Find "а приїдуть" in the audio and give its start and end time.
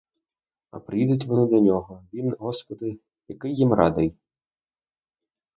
0.71-1.25